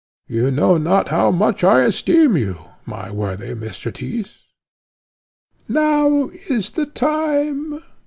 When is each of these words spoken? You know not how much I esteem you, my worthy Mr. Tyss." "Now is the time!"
You 0.27 0.49
know 0.49 0.79
not 0.79 1.09
how 1.09 1.29
much 1.29 1.63
I 1.63 1.83
esteem 1.83 2.35
you, 2.35 2.57
my 2.87 3.11
worthy 3.11 3.53
Mr. 3.53 3.93
Tyss." 3.93 4.47
"Now 5.67 6.31
is 6.49 6.71
the 6.71 6.87
time!" 6.87 7.83